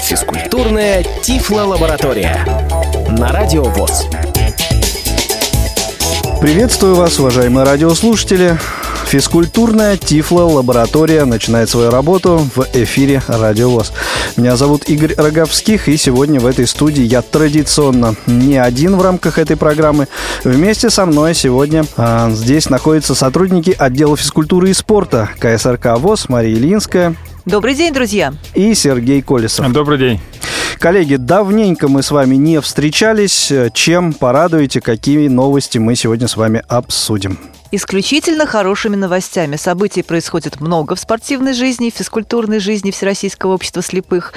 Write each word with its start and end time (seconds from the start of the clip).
Физкультурная 0.00 1.04
Тифло-лаборатория 1.22 2.46
на 3.08 3.28
Радио 3.28 3.64
ВОЗ. 3.64 4.06
Приветствую 6.40 6.94
вас, 6.94 7.18
уважаемые 7.18 7.64
радиослушатели. 7.66 8.58
Физкультурная 9.06 9.96
Тифло-лаборатория 9.96 11.24
начинает 11.24 11.68
свою 11.70 11.90
работу 11.90 12.48
в 12.54 12.66
эфире 12.72 13.22
Радио 13.28 13.70
ВОЗ. 13.70 13.92
Меня 14.36 14.56
зовут 14.56 14.88
Игорь 14.88 15.14
Роговских, 15.16 15.88
и 15.88 15.96
сегодня 15.96 16.40
в 16.40 16.46
этой 16.46 16.66
студии 16.66 17.02
я 17.02 17.22
традиционно 17.22 18.16
не 18.26 18.56
один 18.56 18.96
в 18.96 19.02
рамках 19.02 19.38
этой 19.38 19.56
программы. 19.56 20.08
Вместе 20.42 20.90
со 20.90 21.06
мной 21.06 21.34
сегодня 21.34 21.84
а, 21.96 22.30
здесь 22.30 22.68
находятся 22.68 23.14
сотрудники 23.14 23.74
отдела 23.78 24.16
физкультуры 24.16 24.70
и 24.70 24.74
спорта 24.74 25.28
КСРК 25.38 25.98
ВОЗ 25.98 26.28
Мария 26.28 26.54
Ильинская. 26.54 27.14
Добрый 27.44 27.74
день, 27.74 27.92
друзья. 27.92 28.34
И 28.54 28.74
Сергей 28.74 29.22
Колесов. 29.22 29.70
Добрый 29.70 29.98
день. 29.98 30.20
Коллеги, 30.78 31.16
давненько 31.16 31.88
мы 31.88 32.02
с 32.02 32.10
вами 32.10 32.36
не 32.36 32.60
встречались. 32.60 33.52
Чем 33.74 34.12
порадуете, 34.12 34.80
какие 34.80 35.28
новости 35.28 35.78
мы 35.78 35.94
сегодня 35.94 36.26
с 36.26 36.36
вами 36.36 36.62
обсудим? 36.68 37.38
Исключительно 37.70 38.46
хорошими 38.46 38.96
новостями. 38.96 39.56
Событий 39.56 40.02
происходит 40.02 40.60
много 40.60 40.94
в 40.94 41.00
спортивной 41.00 41.54
жизни, 41.54 41.90
в 41.90 41.98
физкультурной 41.98 42.58
жизни 42.58 42.90
Всероссийского 42.90 43.54
общества 43.54 43.82
слепых. 43.82 44.32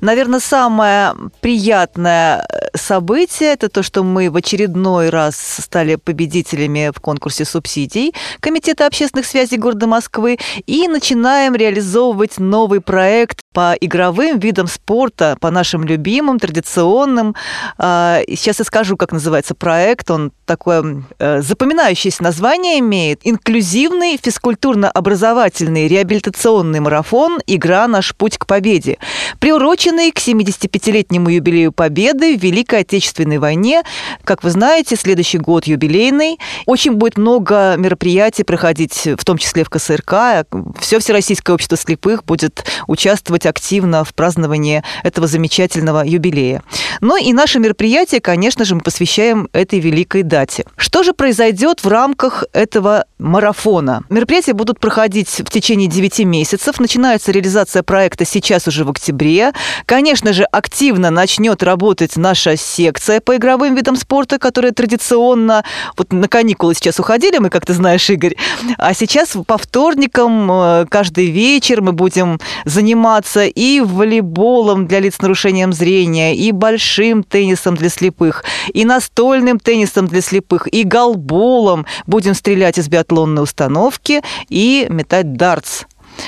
Наверное, 0.00 0.40
самое 0.40 1.14
приятное 1.40 2.46
э, 2.48 2.76
событие– 2.76 3.52
это 3.54 3.68
то, 3.68 3.82
что 3.82 4.02
мы 4.02 4.30
в 4.30 4.36
очередной 4.36 5.10
раз 5.10 5.36
стали 5.36 5.96
победителями 5.96 6.90
в 6.94 7.00
конкурсе 7.00 7.44
субсидий 7.44 8.14
Комитета 8.40 8.86
общественных 8.86 9.26
связей 9.26 9.56
города 9.56 9.86
Москвы 9.86 10.38
и 10.66 10.88
начинаем 10.88 11.54
реализовывать 11.54 12.38
новый 12.38 12.80
проект 12.80 13.40
по 13.52 13.74
игровым 13.80 14.38
видам 14.38 14.66
спорта, 14.66 15.36
по 15.40 15.50
нашим 15.50 15.84
любимым, 15.84 16.38
традиционным. 16.38 17.34
А, 17.78 18.20
сейчас 18.28 18.58
я 18.58 18.64
скажу, 18.64 18.96
как 18.96 19.12
называется 19.12 19.54
проект. 19.54 20.10
Он 20.10 20.32
такое 20.46 21.04
э, 21.18 21.42
запоминающееся 21.42 22.22
название 22.22 22.81
имеет. 22.82 23.20
Инклюзивный 23.24 24.18
физкультурно-образовательный 24.22 25.88
реабилитационный 25.88 26.80
марафон 26.80 27.40
«Игра. 27.46 27.86
Наш 27.88 28.14
путь 28.14 28.38
к 28.38 28.46
победе», 28.46 28.98
приуроченный 29.38 30.10
к 30.12 30.18
75-летнему 30.18 31.30
юбилею 31.30 31.72
Победы 31.72 32.36
в 32.36 32.42
Великой 32.42 32.80
Отечественной 32.80 33.38
войне. 33.38 33.82
Как 34.24 34.42
вы 34.42 34.50
знаете, 34.50 34.96
следующий 34.96 35.38
год 35.38 35.66
юбилейный. 35.66 36.38
Очень 36.66 36.92
будет 36.92 37.16
много 37.16 37.74
мероприятий 37.76 38.44
проходить, 38.44 39.08
в 39.18 39.24
том 39.24 39.38
числе 39.38 39.64
в 39.64 39.70
КСРК. 39.70 40.46
Все 40.80 40.98
Всероссийское 40.98 41.54
общество 41.54 41.76
слепых 41.76 42.24
будет 42.24 42.64
участвовать 42.86 43.46
активно 43.46 44.04
в 44.04 44.14
праздновании 44.14 44.82
этого 45.02 45.26
замечательного 45.26 46.04
юбилея. 46.04 46.62
Но 47.00 47.16
и 47.16 47.32
наше 47.32 47.58
мероприятие, 47.58 48.20
конечно 48.20 48.64
же, 48.64 48.74
мы 48.74 48.80
посвящаем 48.80 49.48
этой 49.52 49.80
великой 49.80 50.22
дате. 50.22 50.64
Что 50.76 51.02
же 51.02 51.12
произойдет 51.12 51.82
в 51.82 51.88
рамках 51.88 52.44
этого 52.62 53.04
марафона? 53.18 54.04
Мероприятия 54.08 54.52
будут 54.52 54.80
проходить 54.80 55.28
в 55.28 55.50
течение 55.50 55.88
9 55.88 56.20
месяцев. 56.20 56.80
Начинается 56.80 57.32
реализация 57.32 57.82
проекта 57.82 58.24
сейчас 58.24 58.68
уже 58.68 58.84
в 58.84 58.90
октябре. 58.90 59.52
Конечно 59.86 60.32
же, 60.32 60.44
активно 60.44 61.10
начнет 61.10 61.62
работать 61.62 62.16
наша 62.16 62.56
секция 62.56 63.20
по 63.20 63.36
игровым 63.36 63.74
видам 63.74 63.96
спорта, 63.96 64.38
которая 64.38 64.72
традиционно... 64.72 65.64
Вот 65.96 66.12
на 66.12 66.28
каникулы 66.28 66.74
сейчас 66.74 66.98
уходили, 66.98 67.38
мы, 67.38 67.50
как 67.50 67.66
ты 67.66 67.74
знаешь, 67.74 68.08
Игорь. 68.08 68.36
А 68.78 68.94
сейчас 68.94 69.36
по 69.46 69.58
вторникам 69.58 70.50
э, 70.50 70.86
каждый 70.88 71.26
вечер 71.26 71.82
мы 71.82 71.92
будем 71.92 72.40
заниматься 72.64 73.44
и 73.44 73.80
волейболом 73.80 74.86
для 74.86 75.00
лиц 75.00 75.16
с 75.16 75.22
нарушением 75.22 75.72
зрения, 75.72 76.34
и 76.34 76.52
большим 76.52 77.22
теннисом 77.22 77.76
для 77.76 77.88
слепых, 77.88 78.44
и 78.72 78.84
настольным 78.84 79.58
теннисом 79.58 80.06
для 80.06 80.20
слепых, 80.20 80.72
и 80.72 80.84
голболом. 80.84 81.86
Будем 82.06 82.34
стрелять 82.52 82.76
из 82.76 82.88
биатлонной 82.88 83.42
установки 83.42 84.22
и 84.50 84.86
метать 84.90 85.36
дартс 85.36 85.84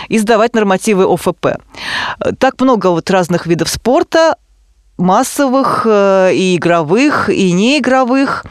и 0.09 0.19
сдавать 0.19 0.55
нормативы 0.55 1.05
ОФП. 1.05 1.59
Так 2.39 2.61
много 2.63 2.87
вот 2.87 3.11
разных 3.11 3.47
видов 3.47 3.69
спорта, 3.69 4.37
массовых 4.97 5.83
э, 5.85 6.33
и 6.35 6.57
игровых, 6.57 7.29
и 7.29 7.53
неигровых. 7.53 8.47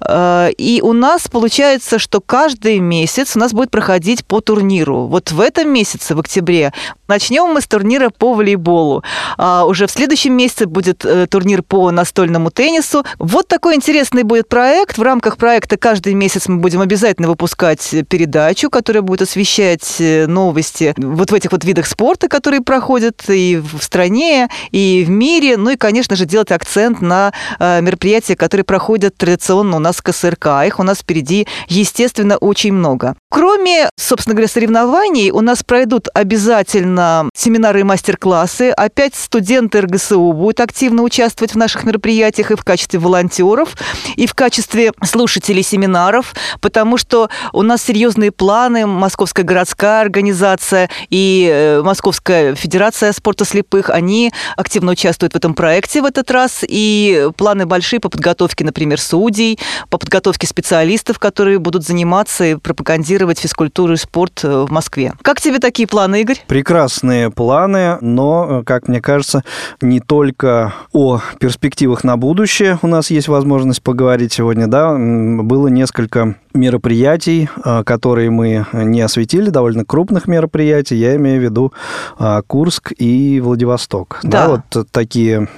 Э, 0.00 0.50
и 0.56 0.80
у 0.82 0.92
нас 0.92 1.28
получается, 1.28 1.98
что 1.98 2.20
каждый 2.20 2.78
месяц 2.78 3.36
у 3.36 3.38
нас 3.38 3.52
будет 3.52 3.70
проходить 3.70 4.24
по 4.24 4.40
турниру. 4.40 5.06
Вот 5.06 5.32
в 5.32 5.40
этом 5.40 5.70
месяце, 5.70 6.14
в 6.14 6.20
октябре, 6.20 6.72
начнем 7.08 7.46
мы 7.46 7.60
с 7.60 7.66
турнира 7.66 8.10
по 8.10 8.34
волейболу. 8.34 9.02
А 9.36 9.64
уже 9.64 9.86
в 9.86 9.90
следующем 9.90 10.34
месяце 10.34 10.66
будет 10.66 11.04
э, 11.04 11.26
турнир 11.26 11.62
по 11.62 11.90
настольному 11.90 12.50
теннису. 12.50 13.04
Вот 13.18 13.48
такой 13.48 13.74
интересный 13.74 14.22
будет 14.22 14.48
проект. 14.48 14.98
В 14.98 15.02
рамках 15.02 15.36
проекта 15.36 15.76
каждый 15.76 16.14
месяц 16.14 16.48
мы 16.48 16.58
будем 16.58 16.80
обязательно 16.80 17.28
выпускать 17.28 17.94
передачу, 18.08 18.70
которая 18.70 19.02
будет 19.02 19.22
освещать 19.22 19.96
новости 20.26 20.94
вот 20.96 21.30
в 21.30 21.34
этих 21.34 21.52
вот 21.52 21.64
видах 21.64 21.86
спорта, 21.86 22.28
которые 22.28 22.60
проходят 22.60 23.22
и 23.28 23.56
в 23.56 23.82
стране, 23.82 24.48
и 24.70 25.04
в 25.06 25.10
мире. 25.10 25.56
Ну 25.56 25.70
и 25.70 25.76
конечно 25.76 26.16
же, 26.16 26.24
делать 26.24 26.50
акцент 26.52 27.00
на 27.00 27.32
э, 27.58 27.80
мероприятия, 27.80 28.36
которые 28.36 28.64
проходят 28.64 29.16
традиционно 29.16 29.63
у 29.72 29.78
нас 29.78 30.02
КСРК. 30.02 30.46
Их 30.66 30.78
у 30.78 30.82
нас 30.82 30.98
впереди, 30.98 31.46
естественно, 31.68 32.36
очень 32.36 32.72
много. 32.72 33.14
Кроме, 33.30 33.88
собственно 33.96 34.34
говоря, 34.34 34.48
соревнований, 34.48 35.30
у 35.30 35.40
нас 35.40 35.62
пройдут 35.62 36.08
обязательно 36.12 37.28
семинары 37.34 37.80
и 37.80 37.82
мастер-классы. 37.84 38.70
Опять 38.70 39.14
студенты 39.14 39.80
РГСУ 39.80 40.32
будут 40.32 40.60
активно 40.60 41.02
участвовать 41.02 41.52
в 41.54 41.56
наших 41.56 41.84
мероприятиях 41.84 42.50
и 42.50 42.56
в 42.56 42.64
качестве 42.64 42.98
волонтеров, 42.98 43.74
и 44.16 44.26
в 44.26 44.34
качестве 44.34 44.92
слушателей 45.04 45.62
семинаров, 45.62 46.34
потому 46.60 46.98
что 46.98 47.30
у 47.52 47.62
нас 47.62 47.82
серьезные 47.82 48.32
планы. 48.32 48.86
Московская 48.86 49.42
городская 49.42 50.00
организация 50.00 50.90
и 51.10 51.48
э, 51.52 51.82
Московская 51.82 52.54
федерация 52.54 53.12
спорта 53.12 53.44
слепых, 53.44 53.90
они 53.90 54.32
активно 54.56 54.92
участвуют 54.92 55.34
в 55.34 55.36
этом 55.36 55.54
проекте 55.54 56.02
в 56.02 56.04
этот 56.04 56.30
раз, 56.30 56.64
и 56.66 57.28
планы 57.36 57.66
большие 57.66 58.00
по 58.00 58.08
подготовке, 58.08 58.64
например, 58.64 59.00
судей, 59.00 59.53
по 59.90 59.98
подготовке 59.98 60.46
специалистов, 60.46 61.18
которые 61.18 61.58
будут 61.58 61.84
заниматься 61.84 62.44
и 62.44 62.54
пропагандировать 62.56 63.38
физкультуру 63.38 63.94
и 63.94 63.96
спорт 63.96 64.40
э, 64.44 64.64
в 64.66 64.70
Москве. 64.70 65.12
Как 65.22 65.40
тебе 65.40 65.58
такие 65.58 65.88
планы, 65.88 66.20
Игорь? 66.20 66.42
Прекрасные 66.46 67.30
планы, 67.30 67.98
но, 68.00 68.62
как 68.64 68.88
мне 68.88 69.00
кажется, 69.00 69.44
не 69.80 70.00
только 70.00 70.74
о 70.92 71.20
перспективах 71.38 72.04
на 72.04 72.16
будущее 72.16 72.78
у 72.82 72.86
нас 72.86 73.10
есть 73.10 73.28
возможность 73.28 73.82
поговорить 73.82 74.32
сегодня, 74.32 74.66
да, 74.66 74.94
было 74.94 75.68
несколько 75.68 76.36
мероприятий, 76.54 77.48
а, 77.62 77.82
которые 77.82 78.30
мы 78.30 78.64
не 78.72 79.00
осветили, 79.00 79.50
довольно 79.50 79.84
крупных 79.84 80.28
мероприятий, 80.28 80.96
я 80.96 81.16
имею 81.16 81.40
в 81.40 81.44
виду 81.44 81.72
а, 82.16 82.42
Курск 82.42 82.92
и 82.96 83.40
Владивосток. 83.40 84.20
Да. 84.22 84.46
да 84.46 84.62
вот 84.72 84.90
такие 84.92 85.48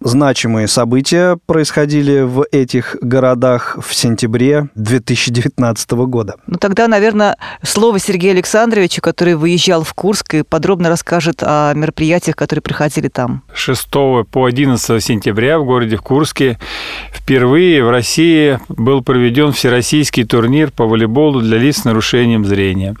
значимые 0.00 0.68
события 0.68 1.38
происходили 1.46 2.20
в 2.20 2.46
этих 2.52 2.96
городах 3.00 3.78
в 3.84 3.94
сентябре 3.94 4.68
2019 4.76 5.90
года. 5.92 6.36
Ну 6.46 6.56
тогда, 6.58 6.86
наверное, 6.86 7.36
слово 7.62 7.98
Сергею 7.98 8.34
Александровичу, 8.34 9.02
который 9.02 9.34
выезжал 9.34 9.82
в 9.82 9.92
Курск 9.94 10.34
и 10.34 10.42
подробно 10.42 10.88
расскажет 10.88 11.42
о 11.42 11.72
мероприятиях, 11.74 12.36
которые 12.36 12.62
проходили 12.62 13.08
там. 13.08 13.42
6 13.52 13.90
по 14.30 14.44
11 14.44 15.02
сентября 15.02 15.58
в 15.58 15.64
городе 15.64 15.96
в 15.96 16.02
Курске 16.02 16.58
впервые 17.12 17.84
в 17.84 17.90
России 17.90 18.60
был 18.68 19.02
проведен 19.02 19.50
всероссийский 19.50 20.24
турнир 20.24 20.43
турнир 20.44 20.70
по 20.70 20.86
волейболу 20.86 21.40
для 21.40 21.56
лиц 21.56 21.78
с 21.78 21.84
нарушением 21.86 22.44
зрения. 22.44 22.94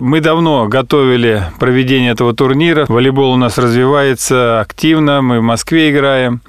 Мы 0.00 0.20
давно 0.20 0.68
готовили 0.68 1.42
проведение 1.58 2.12
этого 2.12 2.32
турнира. 2.32 2.86
Волейбол 2.88 3.32
у 3.32 3.36
нас 3.36 3.58
развивается 3.58 4.60
активно. 4.60 5.22
Мы 5.22 5.40
в 5.40 5.42
Москве 5.42 5.90
играем. 5.90 6.40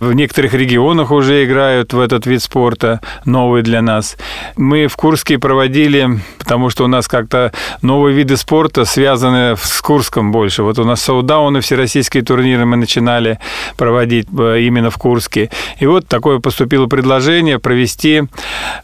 В 0.00 0.12
некоторых 0.14 0.52
регионах 0.52 1.12
уже 1.12 1.44
играют 1.44 1.92
в 1.92 2.00
этот 2.00 2.26
вид 2.26 2.42
спорта, 2.42 3.00
новый 3.24 3.62
для 3.62 3.82
нас. 3.82 4.16
Мы 4.56 4.88
в 4.88 4.96
Курске 4.96 5.38
проводили, 5.38 6.08
потому 6.40 6.70
что 6.70 6.84
у 6.84 6.86
нас 6.88 7.06
как-то 7.06 7.52
новые 7.82 8.16
виды 8.16 8.36
спорта 8.36 8.84
связаны 8.84 9.54
с 9.56 9.80
Курском 9.80 10.32
больше. 10.32 10.64
Вот 10.64 10.80
у 10.80 10.84
нас 10.84 11.00
саудауны, 11.00 11.60
всероссийские 11.60 12.24
турниры 12.24 12.66
мы 12.66 12.76
начинали 12.76 13.38
проводить 13.76 14.26
э, 14.36 14.60
именно 14.62 14.90
в 14.90 14.98
Курске. 14.98 15.50
И 15.78 15.86
вот 15.86 16.08
такое 16.08 16.40
поступило 16.40 16.86
предложение 16.86 17.60
провести 17.60 18.24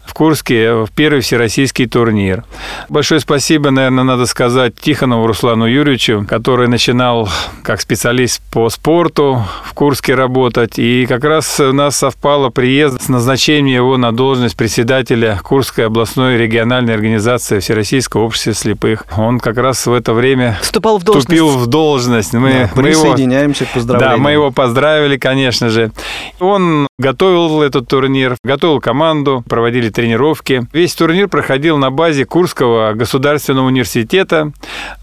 в 0.05 0.13
Курске 0.13 0.85
первый 0.95 1.19
всероссийский 1.19 1.85
турнир. 1.85 2.45
Большое 2.87 3.19
спасибо, 3.19 3.71
наверное, 3.71 4.04
надо 4.05 4.25
сказать 4.25 4.75
Тихонову 4.79 5.27
Руслану 5.27 5.65
Юрьевичу, 5.65 6.25
который 6.27 6.67
начинал 6.67 7.27
как 7.63 7.81
специалист 7.81 8.41
по 8.51 8.69
спорту 8.69 9.43
в 9.65 9.73
Курске 9.73 10.15
работать. 10.15 10.77
И 10.77 11.05
как 11.07 11.23
раз 11.23 11.59
у 11.59 11.73
нас 11.73 11.97
совпало 11.97 12.49
приезд 12.49 13.01
с 13.01 13.09
назначением 13.09 13.65
его 13.65 13.97
на 13.97 14.11
должность 14.11 14.55
председателя 14.55 15.39
Курской 15.43 15.87
областной 15.87 16.37
региональной 16.37 16.93
организации 16.93 17.59
Всероссийского 17.59 18.23
общества 18.23 18.53
слепых. 18.53 19.05
Он 19.17 19.39
как 19.39 19.57
раз 19.57 19.85
в 19.87 19.93
это 19.93 20.13
время 20.13 20.57
вступал 20.61 20.99
в 20.99 21.03
должность. 21.03 21.27
Вступил 21.27 21.49
в 21.49 21.67
должность. 21.67 22.33
Мы, 22.33 22.51
да, 22.51 22.69
мы 22.75 22.83
присоединяемся 22.83 23.63
его, 23.63 23.71
к 23.71 23.73
поздравлениям. 23.73 24.17
Да, 24.17 24.23
мы 24.23 24.31
его 24.31 24.51
поздравили, 24.51 25.17
конечно 25.17 25.69
же. 25.69 25.91
Он 26.39 26.87
готовил 26.99 27.61
этот 27.61 27.87
турнир, 27.87 28.35
готовил 28.43 28.79
команду, 28.79 29.43
проводили 29.49 29.89
тренировки. 29.89 30.67
Весь 30.71 30.93
турнир 30.93 31.27
проходил 31.27 31.77
на 31.77 31.89
базе 31.91 32.25
Курского 32.25 32.93
государственного 32.93 33.65
университета. 33.67 33.94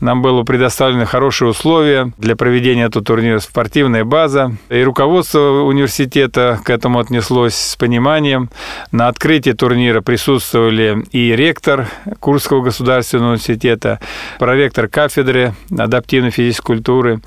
Нам 0.01 0.23
было 0.23 0.43
предоставлены 0.43 1.07
хорошие 1.07 1.49
условия 1.49 2.13
для 2.19 2.37
проведения 2.37 2.85
этого 2.85 3.05
турнира, 3.05 3.39
спортивная 3.39 4.05
база. 4.05 4.53
И 4.69 4.83
руководство 4.83 5.63
университета 5.63 6.61
к 6.65 6.71
этому 6.71 6.99
отнеслось 6.99 7.55
с 7.55 7.77
пониманием. 7.77 8.51
На 8.91 9.09
открытии 9.09 9.53
турнира 9.53 10.01
присутствовали 10.01 11.05
и 11.13 11.35
ректор 11.35 11.89
Курского 12.21 12.63
государственного 12.63 13.31
университета, 13.33 14.01
проректор 14.39 14.89
кафедры 14.89 15.55
адаптивной 15.71 16.31
физической 16.31 16.67
культуры, 16.67 17.21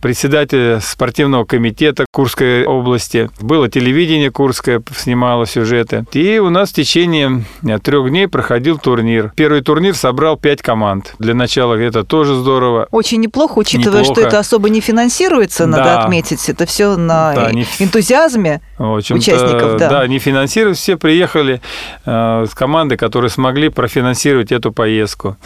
председатель 0.00 0.80
спортивного 0.80 1.44
комитета 1.44 2.04
Курской 2.12 2.64
области. 2.64 3.30
Было 3.40 3.68
телевидение 3.68 4.30
Курское, 4.30 4.82
снимало 4.94 5.46
сюжеты. 5.46 6.04
И 6.12 6.38
у 6.38 6.50
нас 6.50 6.70
в 6.70 6.74
течение 6.74 7.44
трех 7.82 8.08
дней 8.08 8.28
проходил 8.28 8.78
турнир. 8.78 9.32
Первый 9.36 9.62
турнир 9.62 9.94
собрал 9.94 10.36
пять 10.36 10.62
команд. 10.62 11.07
Для 11.18 11.34
начала 11.34 11.74
это 11.74 12.04
тоже 12.04 12.34
здорово. 12.34 12.88
Очень 12.90 13.20
неплохо, 13.20 13.58
учитывая, 13.58 14.00
неплохо. 14.00 14.20
что 14.20 14.28
это 14.28 14.38
особо 14.38 14.68
не 14.68 14.80
финансируется, 14.80 15.66
надо 15.66 15.84
да. 15.84 16.02
отметить. 16.02 16.48
Это 16.48 16.66
все 16.66 16.96
на 16.96 17.34
да, 17.34 17.52
не... 17.52 17.66
энтузиазме 17.78 18.60
участников. 18.78 19.78
Да. 19.78 19.88
да, 19.88 20.06
не 20.06 20.18
финансируют. 20.18 20.78
Все 20.78 20.96
приехали 20.96 21.60
э, 22.04 22.46
с 22.48 22.54
команды, 22.54 22.96
которые 22.96 23.30
смогли 23.30 23.68
профинансировать 23.68 24.52
эту 24.52 24.72
поездку. 24.72 25.36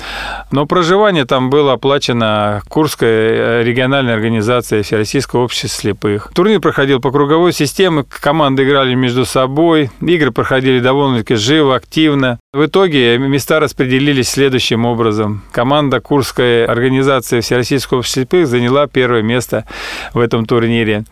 Но 0.51 0.67
проживание 0.67 1.25
там 1.25 1.51
было 1.51 1.75
оплачено 1.75 2.63
Курской 2.69 3.09
э, 3.09 3.63
региональной 3.63 4.15
организацией 4.15 4.83
Всероссийского 4.83 5.45
общества 5.45 5.69
слепых. 5.69 6.31
Турнир 6.35 6.61
проходил 6.61 7.01
по 7.01 7.11
круговой 7.11 7.53
системе, 7.53 8.05
команды 8.09 8.65
играли 8.65 8.95
между 8.95 9.25
собой, 9.25 9.91
игры 10.01 10.31
проходили 10.33 10.81
довольно-таки 10.81 11.35
живо, 11.35 11.77
активно. 11.77 12.39
В 12.55 12.67
итоге 12.67 13.17
места 13.17 13.61
распределились 13.61 14.29
следующим 14.29 14.85
образом. 14.85 15.41
Команда 15.53 16.01
Курской 16.01 16.67
организации 16.67 17.41
Всероссийского 17.41 18.01
общества 18.01 18.21
слепых 18.21 18.47
заняла 18.47 18.87
первое 18.87 19.23
место 19.23 19.65
в 20.13 20.19
этом 20.19 20.45
турнире. 20.45 21.05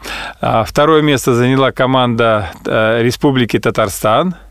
А 0.43 0.65
второе 0.65 1.01
место 1.01 1.33
заняла 1.33 1.73
команда 1.73 2.51
э, 2.67 3.03
Республики 3.03 3.59
Татарстан– 3.59 4.35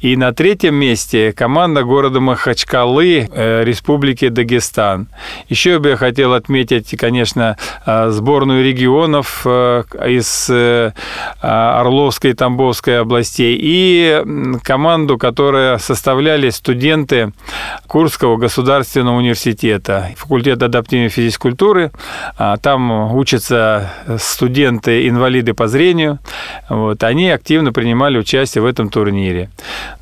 и 0.00 0.16
на 0.16 0.32
третьем 0.32 0.74
месте 0.74 1.32
команда 1.32 1.82
города 1.82 2.20
Махачкалы, 2.20 3.28
э, 3.30 3.64
Республики 3.64 4.28
Дагестан. 4.28 5.08
Еще 5.48 5.78
бы 5.78 5.90
я 5.90 5.96
хотел 5.96 6.34
отметить, 6.34 6.96
конечно, 6.98 7.56
э, 7.86 8.10
сборную 8.10 8.64
регионов 8.64 9.42
э, 9.44 9.82
из 10.06 10.50
Орловской 11.40 12.30
и 12.30 12.34
Тамбовской 12.34 13.00
областей 13.00 13.58
и 13.60 14.22
команду, 14.62 15.18
которая 15.18 15.78
составляли 15.78 16.50
студенты 16.50 17.32
Курского 17.86 18.36
государственного 18.36 19.16
университета, 19.16 20.10
факультет 20.16 20.62
адаптивной 20.62 21.08
физикультуры. 21.08 21.92
А, 22.38 22.56
там 22.56 23.14
учатся 23.14 23.90
студенты-инвалиды 24.18 25.54
по 25.54 25.68
зрению. 25.68 26.18
Вот. 26.68 27.02
Они 27.02 27.30
активно 27.30 27.72
принимали 27.72 28.18
участие 28.18 28.62
в 28.62 28.66
этом 28.66 28.88
турнире. 28.88 29.49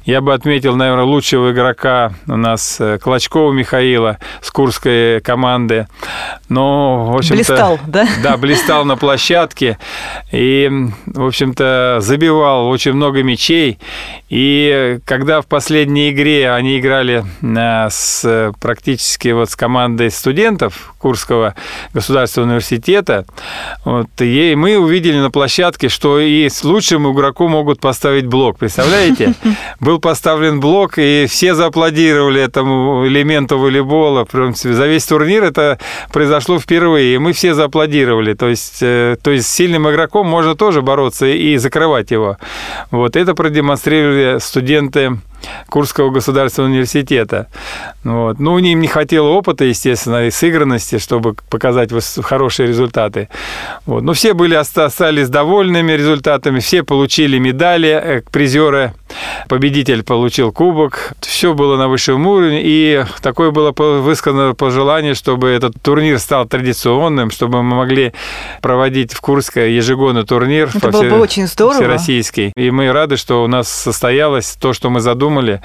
Я 0.09 0.23
бы 0.23 0.33
отметил, 0.33 0.75
наверное, 0.75 1.05
лучшего 1.05 1.53
игрока 1.53 2.15
у 2.27 2.37
нас 2.37 2.81
э, 2.81 2.99
Клочкова 2.99 3.53
Михаила 3.53 4.17
с 4.41 4.51
курской 4.51 5.21
команды. 5.21 5.87
Но, 6.49 7.13
в 7.13 7.17
общем-то... 7.17 7.37
Блистал, 7.37 7.81
да? 7.87 8.09
Да, 8.23 8.39
блистал 8.39 8.87
на 8.87 8.97
площадке. 8.97 9.79
И, 10.33 10.71
в 11.05 11.27
общем-то, 11.27 11.99
забивал 12.01 12.69
очень 12.69 12.95
много 12.95 13.23
мячей. 13.23 13.79
И 14.31 14.99
когда 15.05 15.43
в 15.43 15.47
последней 15.47 16.09
игре 16.09 16.53
они 16.53 16.79
играли 16.79 17.25
э, 17.43 17.89
с, 17.91 18.53
практически 18.63 19.29
вот 19.29 19.51
с 19.51 19.57
командой 19.57 20.11
студентов 20.11 20.95
Курского 20.99 21.55
государственного 21.93 22.49
университета, 22.49 23.27
вот, 23.85 24.09
и 24.21 24.55
мы 24.57 24.79
увидели 24.79 25.19
на 25.19 25.31
площадке, 25.31 25.91
что 25.91 26.19
и 26.19 26.49
с 26.49 26.65
лучшим 26.65 27.13
игроку 27.13 27.47
могут 27.49 27.81
поставить 27.81 28.25
блок. 28.27 28.59
Представляете? 28.59 29.35
Был 29.81 29.99
поставлен 29.99 30.61
блок, 30.61 30.99
и 30.99 31.27
все 31.29 31.55
зааплодировали 31.55 32.41
этому 32.41 33.07
элементу 33.07 33.59
волейбола. 33.59 34.25
Принципе, 34.25 34.75
за 34.75 34.87
весь 34.87 35.05
турнир 35.05 35.45
это 35.45 35.79
произошло 36.13 36.59
впервые, 36.59 37.15
и 37.15 37.19
мы 37.19 37.33
все 37.33 37.55
зааплодировали. 37.55 38.35
То 38.35 38.49
есть, 38.49 38.79
э, 38.83 39.17
то 39.23 39.31
есть 39.31 39.47
с 39.47 39.53
сильным 39.53 39.89
игроком 39.91 40.27
можно 40.27 40.55
тоже 40.55 40.83
бороться 40.83 41.27
и 41.27 41.57
закрывать 41.57 42.11
его. 42.11 42.37
Вот 42.91 43.17
это 43.17 43.35
продемонстрировали 43.35 44.39
студенты 44.39 45.19
Курского 45.69 46.11
государственного 46.11 46.71
университета. 46.71 47.49
Вот. 48.05 48.39
Ну, 48.39 48.59
им 48.59 48.81
не 48.81 48.89
хватило 48.89 49.29
опыта, 49.29 49.65
естественно, 49.65 50.27
и 50.27 50.31
сыгранности, 50.31 50.99
чтобы 50.99 51.35
показать 51.51 51.91
хорошие 52.23 52.69
результаты. 52.69 53.29
Вот. 53.87 54.03
Но 54.03 54.13
все 54.13 54.35
были, 54.35 54.55
остались 54.55 55.29
довольными 55.29 55.93
результатами, 55.93 56.61
все 56.61 56.83
получили 56.83 57.39
медали, 57.39 57.89
э, 57.89 58.23
призеры, 58.31 58.95
победитель 59.49 60.03
получил 60.03 60.53
кубок. 60.53 61.13
Все 61.21 61.55
было 61.55 61.77
на 61.77 61.89
высшем 61.89 62.27
уровне, 62.27 62.61
и 62.63 63.05
такое 63.23 63.51
было 63.51 63.73
высказано 63.73 64.55
пожелание, 64.55 65.15
чтобы 65.15 65.49
этот 65.49 65.75
турнир 65.81 66.19
стал 66.19 66.47
традиционным, 66.47 67.31
чтобы 67.31 67.63
мы 67.63 67.77
могли 67.77 68.13
проводить 68.61 69.13
в 69.13 69.21
Курске 69.21 69.75
ежегодный 69.75 70.25
турнир. 70.25 70.71
Это 70.75 70.91
было 70.91 71.03
все... 71.03 71.11
бы 71.11 71.21
очень 71.21 71.47
здорово. 71.47 71.75
Всероссийский. 71.75 72.53
И 72.57 72.71
мы 72.71 72.91
рады, 72.93 73.17
что 73.17 73.45
у 73.45 73.47
нас 73.47 73.69
состоялось 73.69 74.57
то, 74.61 74.73
что 74.73 74.91
мы 74.91 75.01
задумали 75.01 75.28
придумали 75.29 75.61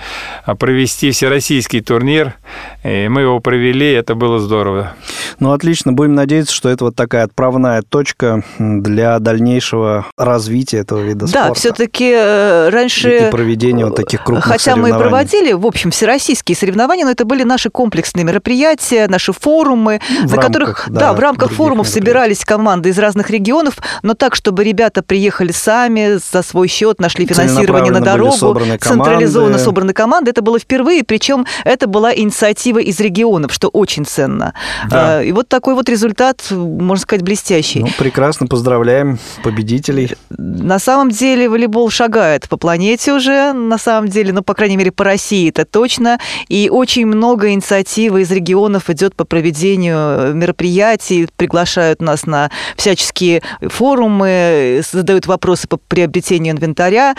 а, 0.45 0.55
провести 0.55 1.11
всероссийский 1.11 1.81
турнир. 1.81 2.35
И 2.83 3.07
мы 3.07 3.21
его 3.21 3.39
провели, 3.39 3.91
это 3.91 4.15
было 4.15 4.39
здорово. 4.39 4.93
Ну, 5.39 5.51
отлично. 5.51 5.93
Будем 5.93 6.15
надеяться, 6.15 6.53
что 6.53 6.69
это 6.69 6.85
вот 6.85 6.95
такая 6.95 7.23
отправная 7.23 7.81
точка 7.81 8.43
для 8.59 9.19
дальнейшего 9.19 10.05
развития 10.17 10.79
этого 10.79 10.99
вида 10.99 11.27
спорта. 11.27 11.47
Да, 11.47 11.53
все-таки 11.53 12.13
э, 12.15 12.69
раньше... 12.69 13.27
И 13.27 13.31
проведения 13.31 13.85
вот 13.85 13.95
таких 13.95 14.23
крупных 14.23 14.45
Хотя 14.45 14.75
мы 14.75 14.89
проводили, 14.89 15.53
в 15.53 15.65
общем, 15.65 15.91
всероссийские 15.91 16.55
соревнования, 16.55 17.05
но 17.05 17.11
это 17.11 17.25
были 17.25 17.43
наши 17.43 17.69
комплексные 17.69 18.23
мероприятия, 18.25 19.07
наши 19.07 19.33
форумы, 19.33 20.01
в 20.23 20.35
на 20.35 20.41
рамках, 20.41 20.45
которых, 20.45 20.85
да, 20.89 20.99
да 20.99 21.13
в 21.13 21.19
рамках 21.19 21.51
форумов 21.51 21.87
собирались 21.87 22.43
команды 22.43 22.89
из 22.89 22.99
разных 22.99 23.29
регионов, 23.29 23.75
но 24.01 24.13
так, 24.13 24.35
чтобы 24.35 24.63
ребята 24.63 25.01
приехали 25.03 25.51
сами 25.51 26.19
за 26.31 26.43
свой 26.43 26.67
счет, 26.67 26.99
нашли 26.99 27.25
финансирование 27.25 27.91
на 27.91 28.01
дорогу, 28.01 28.59
централизованно 28.79 29.52
собраны 29.57 29.83
собраны 29.83 29.93
команды. 29.93 30.31
Это 30.31 30.41
было 30.41 30.59
впервые, 30.59 31.03
причем 31.03 31.45
это 31.65 31.87
была 31.87 32.13
инициатива 32.13 32.79
из 32.79 32.99
регионов, 32.99 33.53
что 33.53 33.69
очень 33.69 34.05
ценно. 34.05 34.53
Да. 34.89 35.19
А, 35.19 35.23
и 35.23 35.31
вот 35.31 35.47
такой 35.47 35.73
вот 35.73 35.89
результат, 35.89 36.51
можно 36.51 37.01
сказать, 37.01 37.23
блестящий. 37.23 37.79
Ну, 37.79 37.89
прекрасно, 37.97 38.47
поздравляем 38.47 39.19
победителей. 39.43 40.15
На 40.29 40.79
самом 40.79 41.09
деле 41.09 41.49
волейбол 41.49 41.89
шагает 41.89 42.47
по 42.49 42.57
планете 42.57 43.13
уже, 43.13 43.53
на 43.53 43.77
самом 43.77 44.09
деле, 44.09 44.33
ну, 44.33 44.41
по 44.41 44.53
крайней 44.53 44.77
мере, 44.77 44.91
по 44.91 45.03
России 45.03 45.49
это 45.49 45.65
точно. 45.65 46.17
И 46.49 46.69
очень 46.71 47.05
много 47.05 47.49
инициативы 47.49 48.21
из 48.21 48.31
регионов 48.31 48.89
идет 48.89 49.15
по 49.15 49.25
проведению 49.25 50.33
мероприятий, 50.33 51.27
приглашают 51.35 52.01
нас 52.01 52.25
на 52.25 52.49
всяческие 52.77 53.41
форумы, 53.61 54.81
задают 54.91 55.27
вопросы 55.27 55.67
по 55.67 55.77
приобретению 55.77 56.53
инвентаря. 56.53 57.15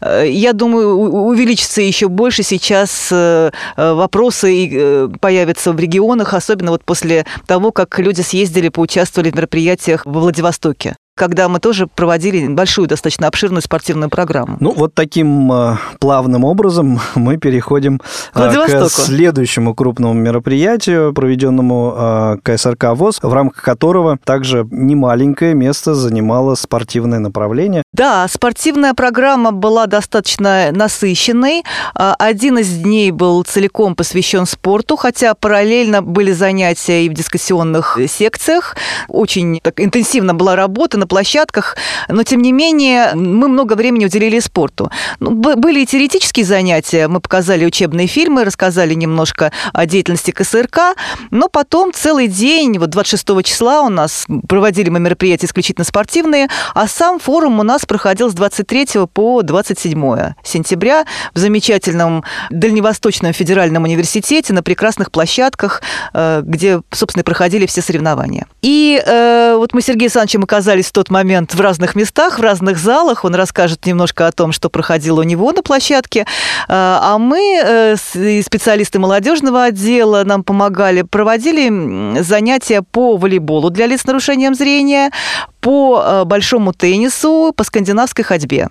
Э, 0.00 0.24
я 0.28 0.52
думаю, 0.52 0.96
увеличится 0.96 1.77
еще 1.82 2.08
больше 2.08 2.42
сейчас 2.42 3.08
э, 3.10 3.50
э, 3.76 3.92
вопросы 3.92 4.68
э, 4.68 5.08
появятся 5.20 5.72
в 5.72 5.78
регионах, 5.78 6.34
особенно 6.34 6.70
вот 6.70 6.84
после 6.84 7.26
того, 7.46 7.72
как 7.72 7.98
люди 7.98 8.20
съездили, 8.20 8.68
поучаствовали 8.68 9.30
в 9.30 9.36
мероприятиях 9.36 10.04
во 10.06 10.20
Владивостоке. 10.20 10.96
Когда 11.18 11.48
мы 11.48 11.58
тоже 11.58 11.86
проводили 11.86 12.46
большую, 12.48 12.88
достаточно 12.88 13.26
обширную 13.26 13.60
спортивную 13.60 14.08
программу. 14.08 14.56
Ну, 14.60 14.72
вот 14.72 14.94
таким 14.94 15.52
э, 15.52 15.76
плавным 15.98 16.44
образом 16.44 17.00
мы 17.14 17.36
переходим 17.36 18.00
э, 18.34 18.54
к 18.54 18.88
следующему 18.88 19.74
крупному 19.74 20.14
мероприятию, 20.14 21.12
проведенному 21.12 21.94
э, 21.96 22.36
КСРК 22.42 22.94
ВОЗ, 22.94 23.18
в 23.22 23.32
рамках 23.32 23.62
которого 23.62 24.18
также 24.24 24.66
немаленькое 24.70 25.54
место 25.54 25.94
занимало 25.94 26.54
спортивное 26.54 27.18
направление. 27.18 27.82
Да, 27.92 28.26
спортивная 28.28 28.94
программа 28.94 29.50
была 29.50 29.86
достаточно 29.86 30.70
насыщенной. 30.72 31.64
А, 31.94 32.14
один 32.18 32.58
из 32.58 32.68
дней 32.78 33.10
был 33.10 33.42
целиком 33.42 33.96
посвящен 33.96 34.46
спорту, 34.46 34.96
хотя 34.96 35.34
параллельно 35.34 36.02
были 36.02 36.30
занятия 36.32 37.04
и 37.04 37.08
в 37.08 37.14
дискуссионных 37.14 37.98
секциях. 38.08 38.76
Очень 39.08 39.58
так, 39.60 39.80
интенсивно 39.80 40.34
была 40.34 40.54
работа 40.54 40.96
площадках, 41.08 41.76
но 42.08 42.22
тем 42.22 42.42
не 42.42 42.52
менее 42.52 43.12
мы 43.14 43.48
много 43.48 43.74
времени 43.74 44.04
уделили 44.04 44.38
спорту. 44.40 44.90
Ну, 45.20 45.30
были 45.32 45.80
и 45.80 45.86
теоретические 45.86 46.44
занятия, 46.44 47.08
мы 47.08 47.20
показали 47.20 47.64
учебные 47.64 48.06
фильмы, 48.06 48.44
рассказали 48.44 48.94
немножко 48.94 49.52
о 49.72 49.86
деятельности 49.86 50.30
КСРК, 50.30 50.96
но 51.30 51.48
потом 51.48 51.92
целый 51.92 52.28
день, 52.28 52.78
вот 52.78 52.90
26 52.90 53.42
числа 53.44 53.82
у 53.82 53.88
нас 53.88 54.26
проводили 54.48 54.90
мы 54.90 55.00
мероприятия 55.00 55.46
исключительно 55.46 55.84
спортивные, 55.84 56.48
а 56.74 56.86
сам 56.86 57.18
форум 57.18 57.60
у 57.60 57.62
нас 57.62 57.86
проходил 57.86 58.30
с 58.30 58.34
23 58.34 59.06
по 59.12 59.42
27 59.42 60.32
сентября 60.44 61.04
в 61.34 61.38
замечательном 61.38 62.24
Дальневосточном 62.50 63.32
федеральном 63.32 63.84
университете 63.84 64.52
на 64.52 64.62
прекрасных 64.62 65.10
площадках, 65.10 65.82
э, 66.12 66.42
где, 66.44 66.80
собственно, 66.92 67.24
проходили 67.24 67.66
все 67.66 67.82
соревнования. 67.82 68.46
И 68.62 69.02
э, 69.04 69.54
вот 69.56 69.72
мы 69.74 69.80
с 69.80 69.86
Сергеем 69.86 70.06
Александровичем 70.06 70.44
оказались 70.44 70.86
тот 70.98 71.10
момент 71.10 71.54
в 71.54 71.60
разных 71.60 71.94
местах, 71.94 72.40
в 72.40 72.42
разных 72.42 72.76
залах. 72.76 73.24
Он 73.24 73.32
расскажет 73.32 73.86
немножко 73.86 74.26
о 74.26 74.32
том, 74.32 74.50
что 74.50 74.68
проходило 74.68 75.20
у 75.20 75.22
него 75.22 75.52
на 75.52 75.62
площадке. 75.62 76.22
Э, 76.22 76.24
а 76.68 77.18
мы, 77.18 77.38
э, 77.64 77.96
специалисты 78.42 78.98
молодежного 78.98 79.62
отдела, 79.62 80.24
нам 80.24 80.42
помогали, 80.42 81.02
проводили 81.02 82.20
занятия 82.20 82.82
по 82.82 83.16
волейболу 83.16 83.70
для 83.70 83.86
лиц 83.86 84.00
с 84.00 84.06
нарушением 84.06 84.56
зрения, 84.56 85.12
по 85.60 86.02
э, 86.04 86.24
большому 86.24 86.72
теннису, 86.72 87.52
по 87.56 87.64
скандинавской 87.64 88.24
ходьбе. 88.24 88.68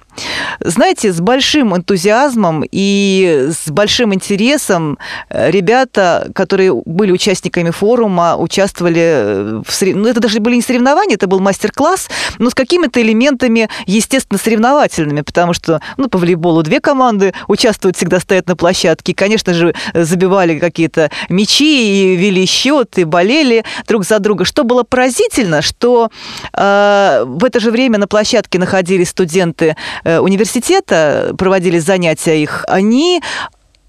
Знаете, 0.59 1.11
с 1.11 1.19
большим 1.19 1.75
энтузиазмом 1.75 2.63
и 2.71 3.49
с 3.51 3.69
большим 3.69 4.13
интересом 4.13 4.97
э, 5.29 5.51
ребята, 5.51 6.29
которые 6.33 6.73
были 6.73 7.11
участниками 7.11 7.71
форума, 7.71 8.37
участвовали 8.37 9.01
э, 9.01 9.61
в 9.65 9.71
сорев... 9.71 9.95
ну 9.97 10.07
это 10.07 10.19
даже 10.19 10.39
были 10.39 10.55
не 10.55 10.61
соревнования, 10.61 11.15
это 11.15 11.27
был 11.27 11.39
мастер-класс, 11.39 12.09
но 12.37 12.49
с 12.49 12.55
какими-то 12.55 13.01
элементами, 13.01 13.69
естественно, 13.85 14.39
соревновательными, 14.39 15.21
потому 15.21 15.53
что 15.53 15.81
ну, 15.97 16.07
по 16.07 16.17
волейболу 16.17 16.63
две 16.63 16.79
команды 16.79 17.33
участвуют, 17.47 17.97
всегда 17.97 18.19
стоят 18.19 18.47
на 18.47 18.55
площадке, 18.55 19.13
конечно 19.13 19.53
же, 19.53 19.75
забивали 19.93 20.57
какие-то 20.59 21.11
мячи 21.29 22.13
и 22.13 22.15
вели 22.15 22.45
счет, 22.45 22.97
и 22.97 23.03
болели 23.03 23.65
друг 23.87 24.05
за 24.05 24.19
друга. 24.19 24.45
Что 24.45 24.63
было 24.63 24.83
поразительно, 24.83 25.61
что 25.61 26.09
э, 26.53 26.76
в 27.25 27.43
это 27.43 27.59
же 27.59 27.71
время 27.71 27.97
на 27.97 28.07
площадке 28.07 28.59
находились 28.59 29.09
студенты 29.09 29.75
э, 30.03 30.19
университета, 30.19 31.33
проводились 31.37 31.83
занятия 31.83 32.41
их, 32.41 32.63
они 32.67 33.21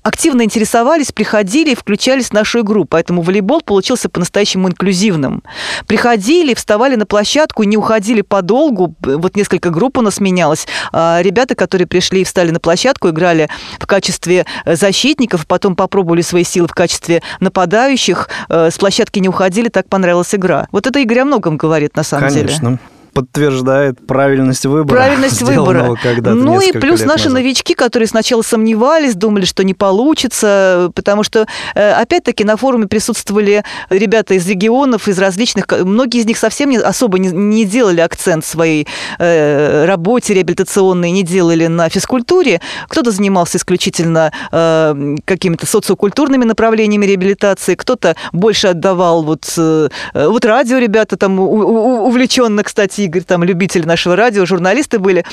активно 0.09 0.43
интересовались, 0.43 1.13
приходили 1.13 1.73
и 1.73 1.75
включались 1.75 2.29
в 2.29 2.33
нашу 2.33 2.61
игру. 2.61 2.87
Поэтому 2.87 3.21
волейбол 3.21 3.61
получился 3.61 4.09
по-настоящему 4.09 4.69
инклюзивным. 4.69 5.43
Приходили, 5.87 6.55
вставали 6.55 6.97
на 6.97 7.05
площадку, 7.05 7.63
не 7.65 7.77
уходили 7.77 8.23
подолгу. 8.23 8.95
Вот 9.03 9.37
несколько 9.37 9.69
групп 9.69 9.99
у 9.99 10.01
нас 10.01 10.19
менялось. 10.19 10.67
А 10.93 11.21
ребята, 11.23 11.55
которые 11.55 11.87
пришли 11.87 12.23
и 12.23 12.25
встали 12.25 12.51
на 12.51 12.59
площадку, 12.59 13.11
играли 13.11 13.51
в 13.79 13.87
качестве 13.87 14.47
защитников, 14.65 15.47
потом 15.47 15.77
попробовали 15.77 16.23
свои 16.23 16.45
силы 16.45 16.69
в 16.69 16.73
качестве 16.73 17.23
нападающих. 17.41 18.31
Э, 18.49 18.71
с 18.71 18.79
площадки 18.79 19.19
не 19.19 19.29
уходили, 19.29 19.69
так 19.69 19.89
понравилась 19.89 20.35
игра. 20.35 20.69
Вот 20.73 20.87
это 20.87 20.99
Игорь 21.01 21.21
о 21.21 21.25
многом 21.27 21.59
говорит 21.59 21.95
на 21.97 22.03
самом 22.03 22.29
Конечно. 22.29 22.41
деле. 22.41 22.59
Конечно 22.59 22.79
подтверждает 23.13 24.07
правильность 24.07 24.67
выбора. 24.67 24.97
Правильность 24.97 25.43
выбора. 25.43 25.97
Ну 26.15 26.61
и 26.61 26.73
плюс 26.73 27.05
наши 27.05 27.25
назад. 27.25 27.35
новички, 27.35 27.75
которые 27.75 28.07
сначала 28.07 28.43
сомневались, 28.43 29.15
думали, 29.15 29.45
что 29.45 29.65
не 29.65 29.75
получится, 29.75 30.91
потому 30.95 31.23
что, 31.23 31.47
э, 31.75 31.93
опять-таки, 31.93 32.45
на 32.45 32.57
форуме 32.57 32.87
присутствовали 32.87 33.65
ребята 33.91 34.35
из 34.35 34.47
регионов, 34.49 35.09
из 35.09 35.19
различных, 35.19 35.67
многие 35.71 36.21
из 36.21 36.27
них 36.27 36.39
совсем 36.39 36.71
не, 36.71 36.79
особо 36.79 37.19
не, 37.19 37.29
не 37.29 37.65
делали 37.65 38.01
акцент 38.01 38.45
своей 38.45 38.87
э, 39.19 39.85
работе 39.85 40.35
реабилитационной, 40.35 41.11
не 41.11 41.23
делали 41.23 41.67
на 41.67 41.89
физкультуре. 41.89 42.61
Кто-то 42.89 43.11
занимался 43.11 43.59
исключительно 43.59 44.33
э, 44.53 45.17
какими-то 45.25 45.67
социокультурными 45.67 46.45
направлениями 46.45 47.07
реабилитации, 47.07 47.75
кто-то 47.75 48.17
больше 48.33 48.69
отдавал 48.69 49.23
вот, 49.23 49.53
э, 49.57 49.89
вот 50.15 50.45
радио 50.45 50.79
ребята 50.79 51.17
там 51.17 51.39
увлеченно, 51.39 52.63
кстати, 52.63 52.98
Игорь, 52.99 53.23
там, 53.23 53.45
любитель 53.45 53.87
нашего 53.87 54.17
радио, 54.17 54.47
журналисты 54.47 54.99
были. 54.99 55.25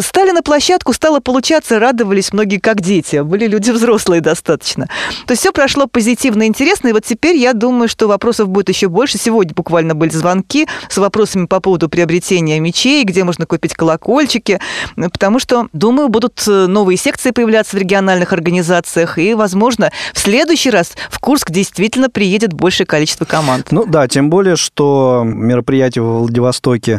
Стали 0.00 0.30
на 0.30 0.42
площадку, 0.42 0.92
стало 0.92 1.20
получаться, 1.20 1.78
радовались 1.78 2.32
многие 2.32 2.58
как 2.58 2.80
дети. 2.80 3.22
Были 3.22 3.46
люди 3.46 3.70
взрослые 3.70 4.20
достаточно. 4.20 4.86
То 5.26 5.32
есть 5.32 5.42
все 5.42 5.52
прошло 5.52 5.86
позитивно 5.86 6.44
и 6.44 6.46
интересно. 6.46 6.88
И 6.88 6.92
вот 6.92 7.04
теперь 7.04 7.36
я 7.36 7.52
думаю, 7.52 7.88
что 7.88 8.08
вопросов 8.08 8.48
будет 8.48 8.68
еще 8.68 8.88
больше. 8.88 9.18
Сегодня 9.18 9.54
буквально 9.54 9.94
были 9.94 10.10
звонки 10.10 10.66
с 10.88 10.96
вопросами 10.98 11.46
по 11.46 11.60
поводу 11.60 11.88
приобретения 11.88 12.60
мечей, 12.60 13.04
где 13.04 13.24
можно 13.24 13.46
купить 13.46 13.74
колокольчики. 13.74 14.60
Потому 14.96 15.38
что, 15.38 15.68
думаю, 15.72 16.08
будут 16.08 16.42
э, 16.46 16.66
новые 16.66 16.96
секции 16.96 17.30
появляться 17.30 17.76
в 17.76 17.78
региональных 17.78 18.32
организациях. 18.32 19.18
И, 19.18 19.34
возможно, 19.34 19.90
в 20.12 20.18
следующий 20.18 20.70
раз 20.70 20.92
в 21.10 21.18
Курск 21.18 21.50
действительно 21.50 22.10
приедет 22.10 22.52
большее 22.52 22.86
количество 22.86 23.24
команд. 23.24 23.68
Ну 23.70 23.84
да, 23.86 24.08
тем 24.08 24.30
более, 24.30 24.56
что 24.56 25.22
мероприятие 25.24 26.02
в 26.02 26.20
Владивостоке 26.20 26.97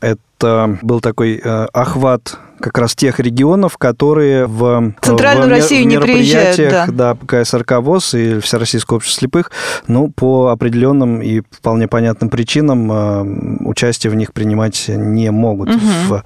это 0.00 0.78
был 0.82 1.00
такой 1.00 1.40
э, 1.42 1.64
охват 1.72 2.38
как 2.60 2.78
раз 2.78 2.94
тех 2.94 3.20
регионов, 3.20 3.78
которые 3.78 4.46
в, 4.46 4.94
Центральную 5.00 5.48
в 5.48 5.50
Россию 5.50 5.86
не 5.86 5.98
приезжают, 5.98 6.56
да. 6.56 6.86
да, 6.88 7.16
КСРК 7.26 7.78
ВОЗ 7.80 8.14
и 8.14 8.40
Всероссийское 8.40 8.96
общество 8.96 9.20
слепых, 9.20 9.50
ну, 9.86 10.10
по 10.10 10.48
определенным 10.48 11.20
и 11.20 11.42
вполне 11.50 11.88
понятным 11.88 12.30
причинам 12.30 12.92
э, 12.92 13.64
участие 13.64 14.10
в 14.10 14.14
них 14.14 14.32
принимать 14.32 14.84
не 14.88 15.30
могут 15.30 15.70
угу. 15.70 15.80
в 16.08 16.24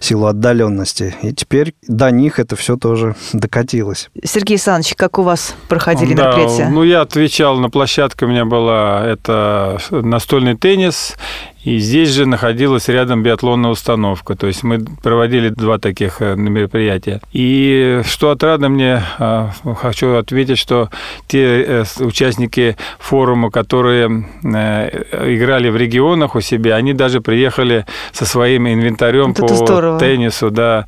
силу 0.00 0.26
отдаленности. 0.26 1.14
И 1.22 1.32
теперь 1.32 1.74
до 1.86 2.10
них 2.10 2.38
это 2.38 2.56
все 2.56 2.76
тоже 2.76 3.14
докатилось. 3.32 4.10
Сергей 4.24 4.54
Александрович, 4.54 4.94
как 4.96 5.18
у 5.18 5.22
вас 5.22 5.54
проходили 5.68 6.14
да, 6.14 6.24
мероприятия? 6.24 6.68
Ну, 6.68 6.82
я 6.82 7.02
отвечал 7.02 7.58
на 7.58 7.70
площадке, 7.70 8.26
у 8.26 8.28
меня 8.28 8.44
была 8.44 9.04
это 9.06 9.78
настольный 9.90 10.56
теннис, 10.56 11.16
и 11.64 11.78
здесь 11.78 12.10
же 12.10 12.26
находилась 12.26 12.88
рядом 12.88 13.22
биатлонная 13.22 13.70
установка. 13.70 14.34
То 14.34 14.48
есть 14.48 14.62
мы 14.64 14.84
проводили 15.02 15.48
два 15.48 15.71
таких 15.78 16.20
э, 16.20 16.34
мероприятия. 16.36 17.20
И 17.32 18.00
что 18.04 18.30
отрадно 18.30 18.68
мне, 18.68 19.02
э, 19.18 19.48
хочу 19.76 20.14
ответить, 20.16 20.58
что 20.58 20.88
те 21.26 21.62
э, 21.62 21.84
участники 22.00 22.76
форума, 22.98 23.50
которые 23.50 24.06
играли 24.42 25.68
в 25.68 25.76
регионах 25.76 26.34
у 26.34 26.40
себя, 26.40 26.76
они 26.76 26.94
даже 26.94 27.20
приехали 27.20 27.86
со 28.12 28.24
своим 28.24 28.66
инвентарем 28.68 29.34
по 29.34 29.48
здорово. 29.48 29.98
теннису, 29.98 30.50
да, 30.50 30.86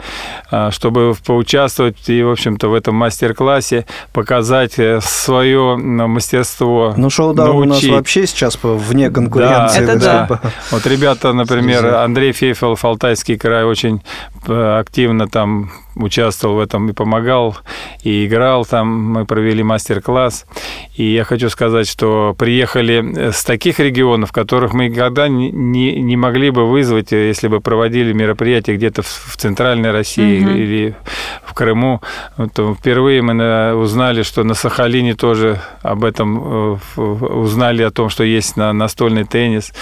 чтобы 0.71 1.15
поучаствовать 1.27 2.09
и, 2.09 2.23
в 2.23 2.31
общем-то, 2.31 2.69
в 2.69 2.75
этом 2.75 2.95
мастер-классе 2.95 3.87
показать 4.13 4.79
свое 5.01 5.77
мастерство. 5.77 6.95
Ну, 6.97 7.11
шоу-даун 7.11 7.57
у 7.57 7.65
нас 7.65 7.85
вообще 7.85 8.27
сейчас 8.27 8.59
вне 8.63 9.11
конкуренции. 9.11 9.85
Да, 9.85 9.93
это 9.93 10.01
да. 10.01 10.41
Вот 10.71 10.87
ребята, 10.87 11.33
например, 11.33 11.87
Андрей 11.95 12.33
Фейфел, 12.33 12.77
Алтайский 12.95 13.37
край, 13.37 13.65
очень 13.65 14.03
э, 14.47 14.74
активно 14.79 15.29
там 15.29 15.71
участвовал 15.97 16.57
в 16.57 16.61
этом 16.61 16.89
и 16.89 16.93
помогал, 16.93 17.57
и 18.03 18.27
играл 18.27 18.65
там. 18.65 18.89
Мы 18.89 19.27
провели 19.27 19.63
мастер-класс. 19.63 20.47
И 20.97 21.05
я 21.05 21.25
хочу 21.25 21.51
сказать, 21.51 21.89
что 21.89 22.35
приехали 22.39 23.31
с 23.31 23.45
таких 23.45 23.81
регионов, 23.81 24.33
которых 24.33 24.73
мы 24.73 24.89
никогда 24.89 25.29
не, 25.29 25.51
не 25.51 26.17
могли 26.17 26.51
бы 26.51 26.69
вызвать, 26.69 27.13
если 27.13 27.49
бы 27.49 27.61
проводили 27.61 28.13
мероприятия 28.13 28.75
где-то 28.77 29.03
в 29.03 29.37
центральной 29.37 29.91
России 29.91 30.43
угу. 30.43 30.51
или 30.51 30.97
в 31.45 31.55
Крыму. 31.55 32.01
То 32.55 32.75
впервые 32.75 33.23
мы 33.23 33.75
узнали, 33.75 34.23
что 34.23 34.45
на 34.45 34.55
Сахалине 34.55 35.15
тоже 35.15 35.61
об 35.83 36.05
этом 36.05 36.77
э, 36.97 37.01
узнали 37.01 37.83
о 37.83 37.91
том, 37.91 38.09
что 38.09 38.25
есть 38.25 38.57
настольный 38.57 39.25
теннис. 39.25 39.73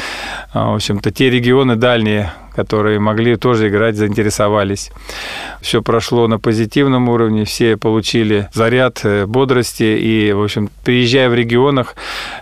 А, 0.53 0.73
в 0.73 0.75
общем-то, 0.77 1.11
те 1.11 1.31
регионы 1.31 1.77
дальние, 1.77 2.33
которые 2.55 2.99
могли 2.99 3.37
тоже 3.37 3.69
играть, 3.69 3.97
заинтересовались. 3.97 4.91
Все 5.61 5.83
прошло 5.83 6.02
прошло 6.03 6.27
на 6.27 6.41
позитивном 6.41 7.09
уровне, 7.09 7.45
все 7.45 7.77
получили 7.77 8.49
заряд 8.53 9.03
э, 9.05 9.25
бодрости, 9.25 9.85
и, 9.85 10.33
в 10.33 10.43
общем, 10.43 10.69
приезжая 10.85 11.29
в 11.29 11.35
регионах, 11.35 11.95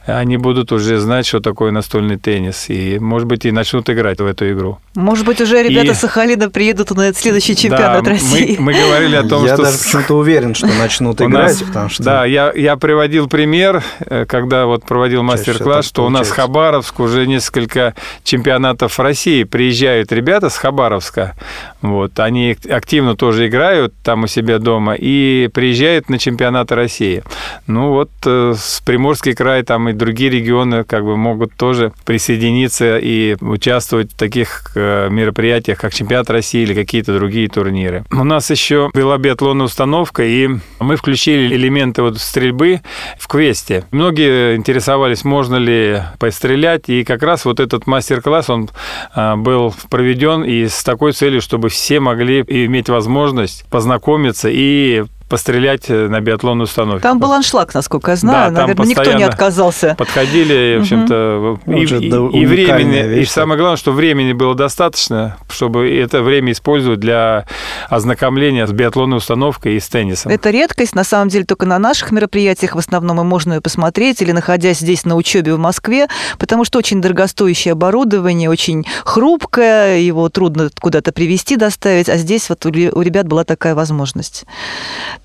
они 0.06 0.38
будут 0.38 0.72
уже 0.72 0.98
знать, 0.98 1.26
что 1.26 1.40
такое 1.40 1.70
настольный 1.70 2.16
теннис, 2.16 2.70
и, 2.70 2.98
может 2.98 3.28
быть, 3.28 3.44
и 3.44 3.52
начнут 3.52 3.90
играть 3.90 4.18
в 4.18 4.24
эту 4.24 4.50
игру. 4.50 4.78
Может 4.94 5.26
быть, 5.26 5.42
уже 5.42 5.62
ребята 5.62 5.92
и... 5.92 5.94
Сахалина 5.94 6.48
приедут 6.48 6.90
на 6.92 7.12
следующий 7.12 7.54
чемпионат 7.54 8.02
да, 8.02 8.10
России. 8.12 8.56
Мы, 8.58 8.72
мы 8.72 8.80
говорили 8.80 9.16
о 9.16 9.24
том, 9.24 9.44
я 9.44 9.52
что... 9.52 9.62
Я 9.62 9.70
даже 9.70 9.78
почему-то 9.84 10.14
уверен, 10.14 10.54
что 10.54 10.66
начнут 10.66 11.20
играть, 11.20 11.62
потому 11.62 11.90
что... 11.90 12.02
Да, 12.02 12.24
я, 12.24 12.52
я 12.56 12.76
приводил 12.76 13.28
пример, 13.28 13.84
э, 14.06 14.24
когда 14.24 14.64
вот 14.64 14.86
проводил 14.86 15.22
мастер-класс, 15.22 15.86
что 15.86 16.06
у 16.06 16.08
нас 16.08 16.28
в 16.28 16.30
Хабаровск 16.30 16.98
уже 16.98 17.26
несколько 17.26 17.94
чемпионатов 18.24 18.98
России 18.98 19.44
приезжают 19.44 20.12
ребята 20.12 20.48
с 20.48 20.56
Хабаровска, 20.56 21.36
вот, 21.82 22.18
они 22.20 22.56
активно 22.70 23.16
тоже 23.16 23.49
играют 23.50 23.92
там 24.02 24.24
у 24.24 24.26
себя 24.28 24.58
дома 24.58 24.94
и 24.94 25.50
приезжают 25.52 26.08
на 26.08 26.18
чемпионаты 26.18 26.74
России. 26.76 27.22
Ну 27.66 27.90
вот 27.90 28.10
э, 28.24 28.54
с 28.56 28.80
Приморский 28.80 29.34
край 29.34 29.62
там 29.64 29.88
и 29.88 29.92
другие 29.92 30.30
регионы 30.30 30.84
как 30.84 31.04
бы 31.04 31.16
могут 31.16 31.54
тоже 31.54 31.92
присоединиться 32.04 32.98
и 32.98 33.36
участвовать 33.40 34.12
в 34.12 34.16
таких 34.16 34.70
э, 34.76 35.08
мероприятиях, 35.10 35.78
как 35.78 35.92
чемпионат 35.92 36.30
России 36.30 36.62
или 36.62 36.74
какие-то 36.74 37.14
другие 37.14 37.48
турниры. 37.48 38.04
У 38.12 38.24
нас 38.24 38.50
еще 38.50 38.90
была 38.94 39.18
биатлонная 39.18 39.66
установка, 39.66 40.22
и 40.22 40.48
мы 40.78 40.96
включили 40.96 41.54
элементы 41.54 42.02
вот 42.02 42.18
стрельбы 42.18 42.80
в 43.18 43.26
квесте. 43.26 43.84
Многие 43.90 44.56
интересовались, 44.56 45.24
можно 45.24 45.56
ли 45.56 46.02
пострелять, 46.18 46.88
и 46.88 47.02
как 47.02 47.22
раз 47.22 47.44
вот 47.44 47.58
этот 47.58 47.86
мастер-класс, 47.88 48.48
он 48.48 48.70
э, 49.16 49.36
был 49.36 49.74
проведен 49.90 50.44
и 50.44 50.68
с 50.68 50.84
такой 50.84 51.12
целью, 51.12 51.40
чтобы 51.40 51.68
все 51.68 51.98
могли 51.98 52.44
иметь 52.46 52.88
возможность 52.88 53.39
познакомиться 53.70 54.48
и 54.50 55.04
пострелять 55.30 55.88
э, 55.88 56.08
на 56.08 56.20
биатлонную 56.20 56.64
установке. 56.64 57.02
Там 57.02 57.20
был 57.20 57.32
аншлаг, 57.32 57.72
насколько 57.72 58.10
я 58.10 58.16
знаю. 58.16 58.52
Да, 58.52 58.62
Наверное, 58.62 58.86
никто 58.86 59.12
не 59.12 59.22
отказался. 59.22 59.94
Подходили, 59.96 60.76
в 60.78 60.82
общем-то, 60.82 61.58
угу. 61.64 61.72
и, 61.72 61.84
и, 61.84 62.42
и 62.42 62.46
времени, 62.46 63.06
вещь, 63.06 63.28
и 63.28 63.30
самое 63.30 63.56
главное, 63.56 63.76
что 63.76 63.92
времени 63.92 64.32
было 64.32 64.56
достаточно, 64.56 65.38
чтобы 65.48 65.88
это 65.96 66.22
время 66.22 66.50
использовать 66.50 66.98
для 66.98 67.46
ознакомления 67.88 68.66
с 68.66 68.72
биатлонной 68.72 69.18
установкой 69.18 69.76
и 69.76 69.80
с 69.80 69.88
теннисом. 69.88 70.32
Это 70.32 70.50
редкость, 70.50 70.96
на 70.96 71.04
самом 71.04 71.28
деле, 71.28 71.44
только 71.44 71.64
на 71.64 71.78
наших 71.78 72.10
мероприятиях 72.10 72.74
в 72.74 72.78
основном 72.78 73.20
и 73.20 73.24
можно 73.24 73.54
ее 73.54 73.60
посмотреть, 73.60 74.20
или 74.22 74.32
находясь 74.32 74.78
здесь 74.80 75.04
на 75.04 75.14
учебе 75.14 75.54
в 75.54 75.58
Москве, 75.58 76.08
потому 76.38 76.64
что 76.64 76.80
очень 76.80 77.00
дорогостоящее 77.00 77.72
оборудование, 77.72 78.50
очень 78.50 78.84
хрупкое, 79.04 79.98
его 79.98 80.28
трудно 80.28 80.70
куда-то 80.80 81.12
привезти, 81.12 81.54
доставить, 81.54 82.08
а 82.08 82.16
здесь 82.16 82.48
вот 82.48 82.66
у 82.66 82.70
ребят 82.70 83.28
была 83.28 83.44
такая 83.44 83.76
возможность. 83.76 84.44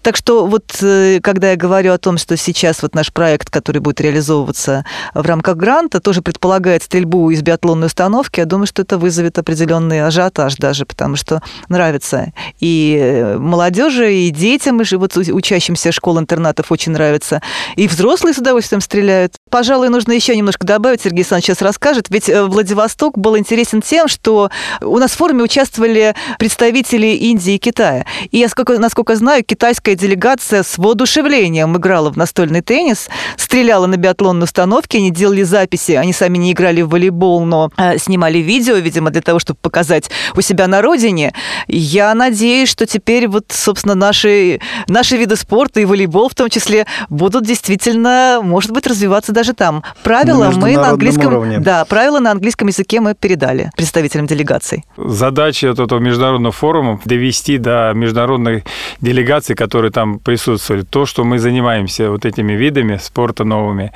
Так 0.05 0.17
что 0.17 0.45
вот 0.45 0.65
э, 0.83 1.19
когда 1.23 1.49
я 1.49 1.55
говорю 1.55 1.91
о 1.91 1.97
том, 1.97 2.19
что 2.19 2.37
сейчас 2.37 2.83
вот 2.83 2.93
наш 2.93 3.11
проект, 3.11 3.49
который 3.49 3.79
будет 3.79 3.99
реализовываться 3.99 4.85
в 5.15 5.25
рамках 5.25 5.57
гранта, 5.57 5.99
тоже 5.99 6.21
предполагает 6.21 6.83
стрельбу 6.83 7.31
из 7.31 7.41
биатлонной 7.41 7.87
установки, 7.87 8.39
я 8.39 8.45
думаю, 8.45 8.67
что 8.67 8.83
это 8.83 8.99
вызовет 8.99 9.39
определенный 9.39 10.05
ажиотаж 10.05 10.57
даже, 10.57 10.85
потому 10.85 11.15
что 11.15 11.41
нравится 11.69 12.33
и 12.59 12.99
э, 13.01 13.39
молодежи, 13.39 14.13
и 14.13 14.29
детям, 14.29 14.79
и 14.79 14.95
вот 14.95 15.17
учащимся 15.17 15.91
школ-интернатов 15.91 16.71
очень 16.71 16.91
нравится, 16.91 17.41
и 17.75 17.87
взрослые 17.87 18.35
с 18.35 18.37
удовольствием 18.37 18.81
стреляют. 18.81 19.37
Пожалуй, 19.49 19.89
нужно 19.89 20.11
еще 20.11 20.37
немножко 20.37 20.67
добавить, 20.67 21.01
Сергей 21.01 21.21
Александрович 21.21 21.45
сейчас 21.45 21.63
расскажет, 21.63 22.11
ведь 22.11 22.29
э, 22.29 22.43
Владивосток 22.43 23.17
был 23.17 23.39
интересен 23.39 23.81
тем, 23.81 24.07
что 24.07 24.51
у 24.81 24.99
нас 24.99 25.13
в 25.13 25.15
форуме 25.15 25.41
участвовали 25.41 26.13
представители 26.37 27.07
Индии 27.07 27.55
и 27.55 27.57
Китая. 27.57 28.05
И 28.29 28.37
я, 28.37 28.49
насколько 28.77 29.15
знаю, 29.15 29.43
китайская 29.43 29.94
делегация 29.95 30.63
с 30.63 30.77
воодушевлением 30.77 31.77
играла 31.77 32.11
в 32.11 32.17
настольный 32.17 32.61
теннис, 32.61 33.09
стреляла 33.37 33.85
на 33.85 33.97
биатлонной 33.97 34.45
установке, 34.45 34.97
они 34.97 35.11
делали 35.11 35.43
записи, 35.43 35.93
они 35.93 36.13
сами 36.13 36.37
не 36.37 36.51
играли 36.51 36.81
в 36.81 36.89
волейбол, 36.89 37.45
но 37.45 37.71
э, 37.77 37.97
снимали 37.97 38.39
видео, 38.39 38.75
видимо, 38.75 39.09
для 39.09 39.21
того, 39.21 39.39
чтобы 39.39 39.59
показать 39.61 40.09
у 40.35 40.41
себя 40.41 40.67
на 40.67 40.81
родине. 40.81 41.33
Я 41.67 42.13
надеюсь, 42.13 42.69
что 42.69 42.85
теперь 42.85 43.27
вот, 43.27 43.45
собственно, 43.49 43.95
наши, 43.95 44.59
наши 44.87 45.17
виды 45.17 45.35
спорта 45.35 45.79
и 45.79 45.85
волейбол 45.85 46.29
в 46.29 46.35
том 46.35 46.49
числе 46.49 46.85
будут 47.09 47.45
действительно, 47.45 48.39
может 48.43 48.71
быть, 48.71 48.87
развиваться 48.87 49.31
даже 49.31 49.53
там. 49.53 49.83
Правила 50.03 50.51
на 50.51 50.57
мы 50.57 50.73
на 50.75 50.89
английском... 50.89 51.27
Уровне. 51.27 51.59
Да, 51.59 51.85
правила 51.85 52.19
на 52.19 52.31
английском 52.31 52.67
языке 52.67 52.99
мы 52.99 53.13
передали 53.15 53.71
представителям 53.75 54.27
делегаций. 54.27 54.83
Задача 54.97 55.67
этого 55.67 55.99
международного 55.99 56.51
форума 56.51 56.99
довести 57.05 57.57
до 57.57 57.93
международной 57.95 58.63
делегации, 59.01 59.53
которые 59.53 59.84
которые 59.85 59.91
там 59.91 60.19
присутствовали, 60.19 60.83
то, 60.83 61.05
что 61.05 61.23
мы 61.23 61.39
занимаемся 61.39 62.09
вот 62.09 62.25
этими 62.25 62.53
видами 62.53 62.99
спорта 63.01 63.43
новыми, 63.43 63.91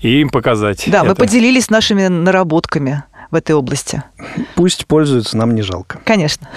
и 0.00 0.20
им 0.20 0.30
показать. 0.30 0.84
Да, 0.86 0.98
это. 0.98 1.08
мы 1.08 1.14
поделились 1.14 1.70
нашими 1.70 2.08
наработками 2.08 3.02
в 3.30 3.34
этой 3.34 3.52
области. 3.52 4.02
Пусть 4.54 4.86
пользуются, 4.86 5.36
нам 5.36 5.54
не 5.54 5.62
жалко. 5.62 5.98
Конечно. 6.04 6.48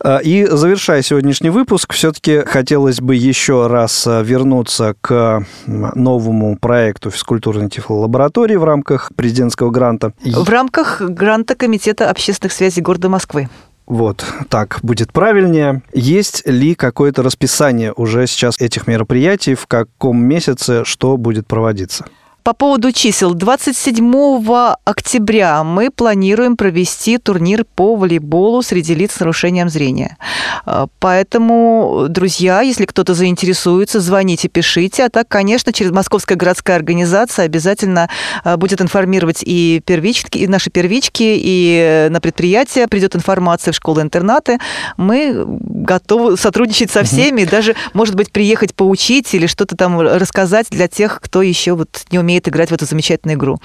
А, 0.00 0.18
и 0.18 0.44
завершая 0.44 1.00
сегодняшний 1.00 1.48
выпуск, 1.48 1.94
все-таки 1.94 2.40
хотелось 2.40 3.00
бы 3.00 3.14
еще 3.14 3.68
раз 3.68 4.06
а, 4.06 4.20
вернуться 4.20 4.94
к 5.00 5.46
новому 5.66 6.58
проекту 6.58 7.10
физкультурной 7.10 7.70
тифлолаборатории 7.70 8.56
в 8.56 8.64
рамках 8.64 9.12
президентского 9.16 9.70
гранта. 9.70 10.12
В 10.22 10.48
рамках 10.50 11.00
гранта 11.00 11.54
Комитета 11.54 12.10
общественных 12.10 12.52
связей 12.52 12.82
города 12.82 13.08
Москвы. 13.08 13.48
Вот, 13.86 14.24
так 14.48 14.78
будет 14.82 15.12
правильнее. 15.12 15.82
Есть 15.92 16.46
ли 16.46 16.74
какое-то 16.74 17.22
расписание 17.22 17.92
уже 17.92 18.26
сейчас 18.26 18.58
этих 18.58 18.86
мероприятий, 18.86 19.54
в 19.54 19.66
каком 19.66 20.22
месяце 20.22 20.84
что 20.84 21.16
будет 21.16 21.46
проводиться? 21.46 22.06
По 22.44 22.52
поводу 22.52 22.92
чисел. 22.92 23.32
27 23.32 24.74
октября 24.84 25.64
мы 25.64 25.90
планируем 25.90 26.58
провести 26.58 27.16
турнир 27.16 27.64
по 27.64 27.96
волейболу 27.96 28.60
среди 28.60 28.94
лиц 28.94 29.12
с 29.12 29.20
нарушением 29.20 29.70
зрения. 29.70 30.18
А, 30.66 30.88
поэтому, 31.00 32.04
друзья, 32.10 32.60
если 32.60 32.84
кто-то 32.84 33.14
заинтересуется, 33.14 33.98
звоните, 33.98 34.48
пишите. 34.48 35.04
А 35.04 35.08
так, 35.08 35.26
конечно, 35.26 35.72
через 35.72 35.90
Московская 35.90 36.34
городская 36.34 36.76
организация 36.76 37.46
обязательно 37.46 38.10
а, 38.44 38.58
будет 38.58 38.82
информировать 38.82 39.42
и 39.42 39.80
первички, 39.86 40.36
и 40.36 40.46
наши 40.46 40.68
первички, 40.68 41.22
и 41.22 42.08
на 42.10 42.20
предприятие 42.20 42.88
придет 42.88 43.16
информация 43.16 43.72
в 43.72 43.76
школы-интернаты. 43.76 44.58
Мы 44.98 45.46
готовы 45.46 46.36
сотрудничать 46.36 46.90
со 46.90 47.04
всеми, 47.04 47.44
даже, 47.44 47.74
может 47.94 48.16
быть, 48.16 48.32
приехать 48.32 48.74
поучить 48.74 49.32
или 49.32 49.46
что-то 49.46 49.78
там 49.78 49.98
рассказать 49.98 50.66
для 50.68 50.88
тех, 50.88 51.20
кто 51.22 51.40
еще 51.40 51.72
вот 51.72 52.04
не 52.10 52.18
умеет 52.18 52.33
умеет 52.34 52.48
играть 52.48 52.70
в 52.70 52.74
эту 52.74 52.84
замечательную 52.84 53.36
игру. 53.36 53.58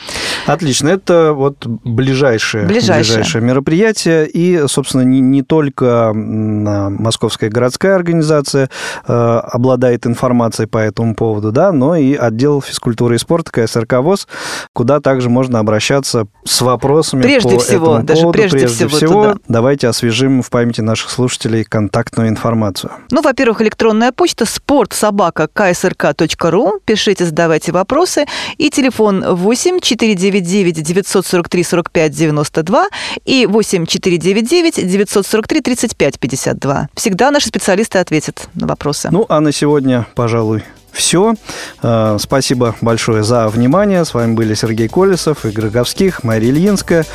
Отлично. 0.45 0.89
Это 0.89 1.33
вот 1.33 1.65
ближайшее, 1.65 2.67
ближайшее. 2.67 3.17
ближайшее 3.17 3.41
мероприятие. 3.41 4.27
И, 4.27 4.67
собственно, 4.67 5.01
не, 5.01 5.19
не 5.19 5.41
только 5.41 6.11
Московская 6.13 7.49
городская 7.49 7.95
организация 7.95 8.69
э, 9.07 9.13
обладает 9.13 10.05
информацией 10.05 10.67
по 10.67 10.77
этому 10.77 11.15
поводу, 11.15 11.51
да, 11.51 11.71
но 11.71 11.95
и 11.95 12.13
отдел 12.13 12.61
физкультуры 12.61 13.15
и 13.15 13.17
спорта 13.17 13.51
КСРК 13.51 13.93
ВОЗ, 13.93 14.27
куда 14.73 14.99
также 14.99 15.29
можно 15.29 15.59
обращаться 15.59 16.27
с 16.45 16.61
вопросами 16.61 17.23
прежде 17.23 17.55
по 17.55 17.59
всего, 17.59 17.85
этому 17.85 18.03
даже 18.03 18.21
поводу. 18.21 18.39
Прежде, 18.39 18.57
прежде 18.57 18.87
всего, 18.87 18.97
всего 18.97 19.23
туда. 19.23 19.39
давайте 19.47 19.87
освежим 19.87 20.43
в 20.43 20.49
памяти 20.49 20.81
наших 20.81 21.09
слушателей 21.09 21.63
контактную 21.63 22.29
информацию. 22.29 22.91
Ну, 23.11 23.21
во-первых, 23.21 23.61
электронная 23.61 24.11
почта 24.11 24.45
спорт 24.45 24.93
собака 24.93 25.49
ksrk.ru. 25.53 26.79
Пишите, 26.85 27.25
задавайте 27.25 27.71
вопросы. 27.71 28.25
И 28.59 28.69
телефон 28.69 29.23
8 29.25 29.79
499 29.79 30.83
943 30.83 31.63
45 31.63 32.11
92 32.11 32.87
и 33.23 33.45
8 33.45 33.85
499 33.85 34.85
943 34.85 35.61
35 35.61 36.19
52. 36.19 36.89
Всегда 36.93 37.31
наши 37.31 37.47
специалисты 37.47 37.99
ответят 37.99 38.49
на 38.55 38.67
вопросы. 38.67 39.07
Ну, 39.11 39.25
а 39.29 39.39
на 39.39 39.53
сегодня, 39.53 40.05
пожалуй, 40.13 40.63
все. 40.91 41.35
Э, 41.81 42.17
спасибо 42.19 42.75
большое 42.81 43.23
за 43.23 43.47
внимание. 43.47 44.03
С 44.03 44.13
вами 44.13 44.33
были 44.33 44.53
Сергей 44.55 44.89
Колесов, 44.89 45.45
Игорь 45.45 45.65
Роговских, 45.65 46.25
Мария 46.25 46.51
Ильинская. 46.51 47.05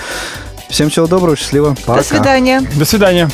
Всем 0.71 0.89
всего 0.89 1.07
доброго, 1.07 1.37
счастливо. 1.37 1.77
Пока. 1.85 2.01
До 2.01 2.07
свидания. 2.07 2.63
До 2.75 2.87
свидания. 2.87 3.29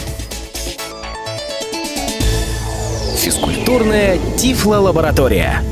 Физкультурная 3.16 4.18
Тифло-лаборатория. 4.36 5.62